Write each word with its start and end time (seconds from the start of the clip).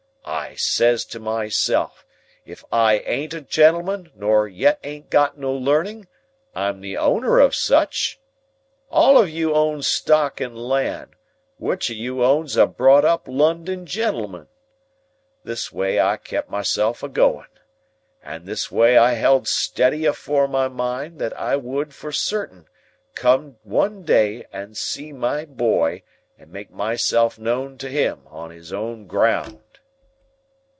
I 0.23 0.55
says 0.55 1.03
to 1.05 1.19
myself, 1.19 2.05
'If 2.45 2.63
I 2.71 2.99
ain't 2.99 3.33
a 3.33 3.41
gentleman, 3.41 4.11
nor 4.15 4.47
yet 4.47 4.79
ain't 4.83 5.09
got 5.09 5.37
no 5.37 5.51
learning, 5.51 6.07
I'm 6.53 6.79
the 6.81 6.97
owner 6.97 7.39
of 7.39 7.55
such. 7.55 8.19
All 8.89 9.17
on 9.17 9.29
you 9.29 9.53
owns 9.55 9.87
stock 9.87 10.39
and 10.39 10.57
land; 10.57 11.15
which 11.57 11.89
on 11.89 11.97
you 11.97 12.23
owns 12.23 12.55
a 12.55 12.65
brought 12.67 13.03
up 13.03 13.27
London 13.27 13.85
gentleman?' 13.85 14.47
This 15.43 15.71
way 15.71 15.99
I 15.99 16.17
kep 16.17 16.49
myself 16.49 17.01
a 17.03 17.09
going. 17.09 17.47
And 18.23 18.45
this 18.45 18.71
way 18.71 18.97
I 18.97 19.13
held 19.13 19.47
steady 19.47 20.05
afore 20.05 20.47
my 20.47 20.67
mind 20.67 21.19
that 21.19 21.37
I 21.39 21.55
would 21.55 21.93
for 21.95 22.11
certain 22.11 22.67
come 23.15 23.57
one 23.63 24.03
day 24.03 24.45
and 24.51 24.77
see 24.77 25.11
my 25.11 25.45
boy, 25.45 26.03
and 26.37 26.51
make 26.51 26.71
myself 26.71 27.37
known 27.39 27.77
to 27.79 27.89
him, 27.89 28.23
on 28.27 28.51
his 28.51 28.71
own 28.71 29.07
ground." 29.07 29.61